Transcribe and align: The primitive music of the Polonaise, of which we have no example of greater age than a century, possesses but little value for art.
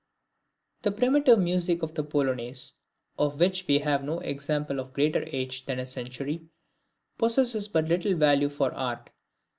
The 0.81 0.89
primitive 0.91 1.37
music 1.37 1.83
of 1.83 1.93
the 1.93 2.03
Polonaise, 2.03 2.71
of 3.19 3.39
which 3.39 3.67
we 3.67 3.77
have 3.77 4.03
no 4.03 4.17
example 4.21 4.79
of 4.79 4.93
greater 4.93 5.23
age 5.27 5.67
than 5.67 5.77
a 5.77 5.85
century, 5.85 6.47
possesses 7.19 7.67
but 7.67 7.85
little 7.87 8.15
value 8.15 8.49
for 8.49 8.73
art. 8.73 9.11